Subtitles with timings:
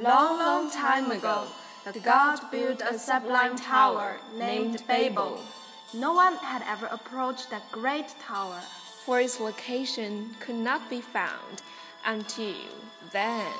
[0.00, 1.44] Long, long time ago,
[1.90, 5.40] the god built a sublime tower named Babel.
[5.94, 8.60] No one had ever approached that great tower,
[9.06, 11.62] for its location could not be found
[12.04, 12.54] until
[13.10, 13.52] then.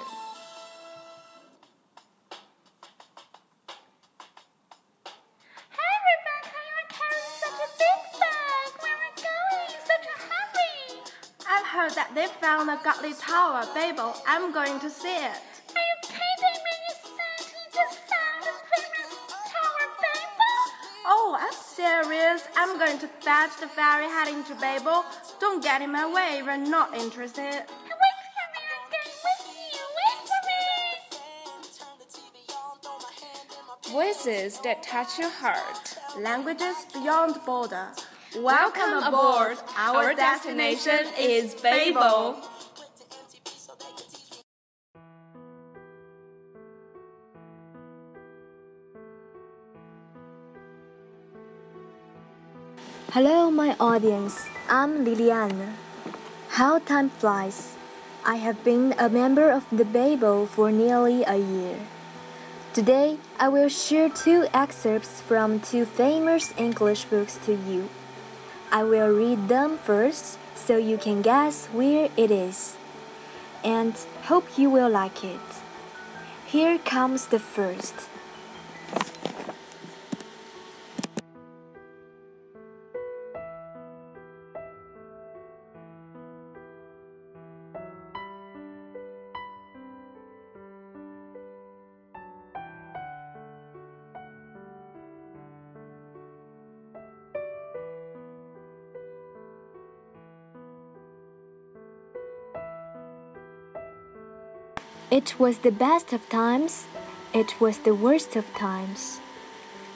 [5.72, 8.70] Hey Rebecca, you're carrying such a big bag.
[8.82, 9.72] Where are going?
[9.86, 11.00] Such a hurry.
[11.48, 14.14] I've heard that they found a godly tower, Babel.
[14.26, 15.55] I'm going to see it.
[21.76, 22.42] Serious.
[22.56, 25.04] I'm going to fetch the ferry heading to Babel.
[25.38, 27.42] Don't get in my way if you're not interested.
[27.42, 29.12] Wait for me, I'm going.
[30.00, 30.40] Wait for
[33.90, 33.92] me.
[33.92, 35.98] Voices that touch your heart.
[36.18, 37.88] Languages beyond border.
[38.38, 39.58] Welcome aboard.
[39.76, 42.40] Our destination is Babel.
[53.16, 54.44] Hello, my audience.
[54.68, 55.72] I'm Lilian.
[56.60, 57.74] How time flies.
[58.26, 61.78] I have been a member of the Babel for nearly a year.
[62.74, 67.88] Today, I will share two excerpts from two famous English books to you.
[68.70, 72.76] I will read them first so you can guess where it is.
[73.64, 75.64] And hope you will like it.
[76.44, 77.94] Here comes the first.
[105.08, 106.88] It was the best of times,
[107.32, 109.20] it was the worst of times.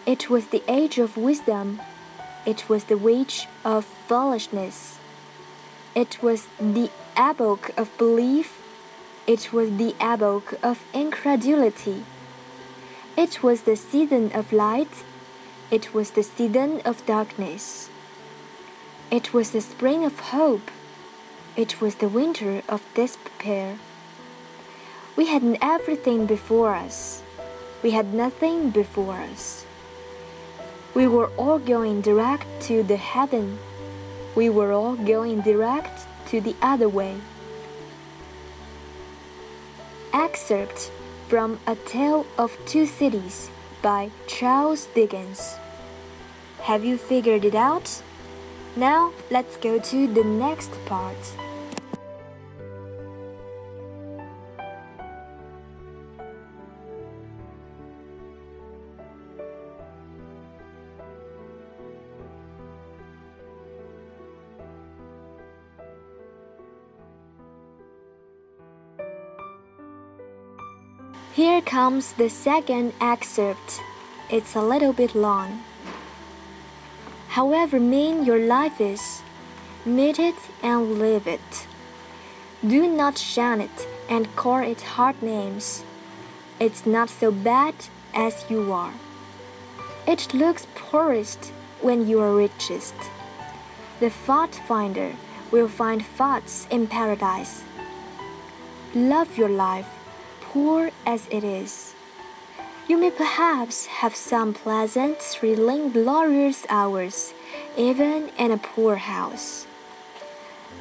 [0.07, 1.81] It was the age of wisdom,
[2.47, 5.01] it was the wage of foolishness.
[5.97, 8.63] It was the epoch of belief,
[9.27, 12.05] it was the epoch of incredulity.
[13.17, 15.03] It was the season of light,
[15.73, 17.91] it was the season of darkness.
[19.11, 20.71] It was the spring of hope,
[21.57, 23.79] it was the winter of despair.
[25.17, 27.23] We had everything before us.
[27.83, 29.67] We had nothing before us.
[30.95, 33.59] We were all going direct to the heaven.
[34.35, 37.17] We were all going direct to the other way.
[40.13, 40.91] Excerpt
[41.29, 43.51] from A Tale of Two Cities
[43.83, 45.57] by Charles Dickens.
[46.63, 48.03] Have you figured it out?
[48.77, 51.17] Now let's go to the next part.
[71.33, 73.81] Here comes the second excerpt.
[74.29, 75.63] It's a little bit long.
[77.29, 79.23] However mean your life is,
[79.85, 81.69] meet it and live it.
[82.67, 85.85] Do not shun it and call it hard names.
[86.59, 87.77] It's not so bad
[88.13, 88.95] as you are.
[90.09, 92.97] It looks poorest when you are richest.
[94.01, 95.13] The fault finder
[95.53, 97.63] will find faults in paradise.
[98.97, 100.00] Love your life
[100.53, 101.95] poor as it is.
[102.89, 107.33] You may perhaps have some pleasant, thrilling, glorious hours,
[107.77, 109.67] even in a poor house.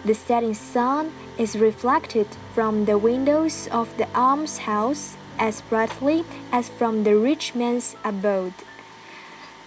[0.03, 7.03] The setting sun is reflected from the windows of the almshouse as brightly as from
[7.03, 8.57] the rich man's abode.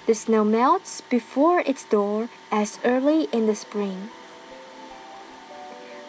[0.07, 4.11] The snow melts before its door as early in the spring.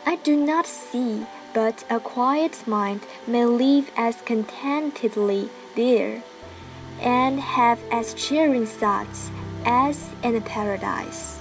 [0.06, 6.24] I do not see but a quiet mind may live as contentedly there,
[7.00, 9.30] and have as cheering thoughts
[9.66, 11.40] as in a paradise.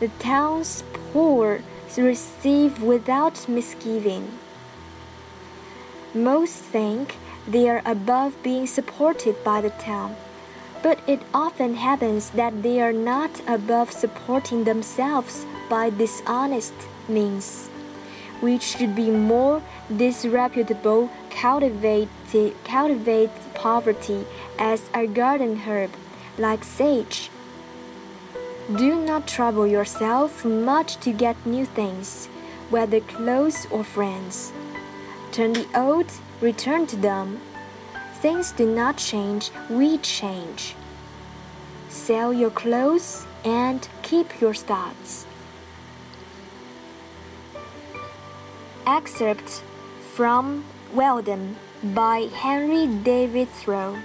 [0.00, 0.82] The town's
[1.12, 1.60] poor
[1.96, 4.38] receive without misgiving.
[6.12, 7.16] Most think
[7.46, 10.16] they are above being supported by the town,
[10.82, 16.74] but it often happens that they are not above supporting themselves by dishonest
[17.08, 17.70] means
[18.40, 19.62] which should be more
[19.94, 22.08] disreputable, cultivate,
[22.64, 24.26] cultivate poverty
[24.58, 25.90] as a garden herb,
[26.38, 27.30] like sage.
[28.74, 32.26] Do not trouble yourself much to get new things,
[32.68, 34.52] whether clothes or friends.
[35.30, 36.10] Turn the old,
[36.40, 37.40] return to them.
[38.14, 40.74] Things do not change, we change.
[41.88, 45.26] Sell your clothes and keep your stocks.
[48.86, 49.62] Excerpt
[50.14, 53.98] from Walden by Henry David Thoreau.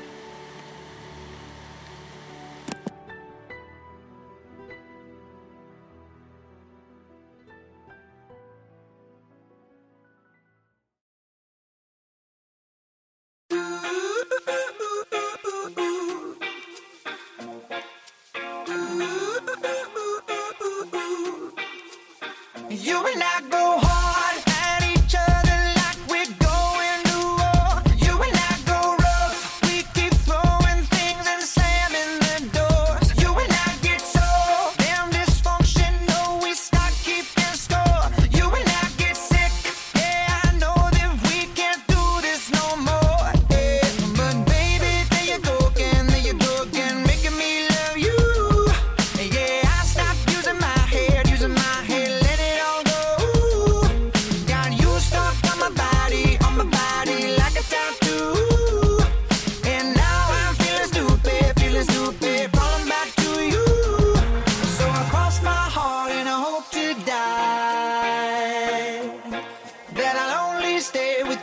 [22.70, 23.31] You and I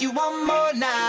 [0.01, 1.08] you want more now.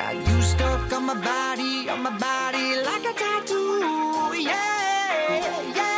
[0.00, 4.32] Got you stuck on my body, on my body like a tattoo.
[4.40, 5.89] Yeah, yeah.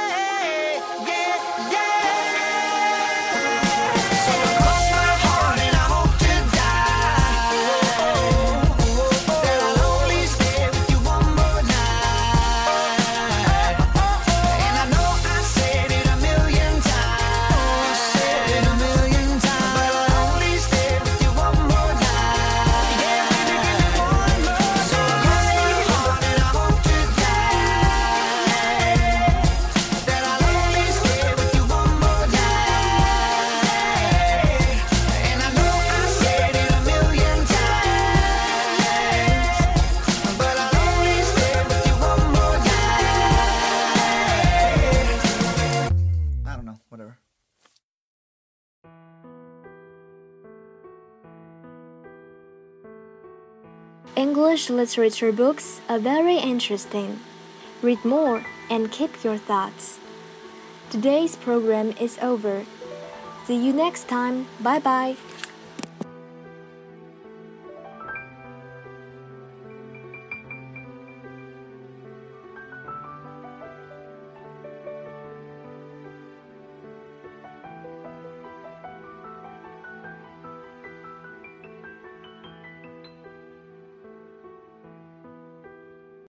[54.14, 57.20] English literature books are very interesting.
[57.80, 59.98] Read more and keep your thoughts.
[60.90, 62.66] Today's program is over.
[63.46, 64.48] See you next time.
[64.60, 65.16] Bye bye.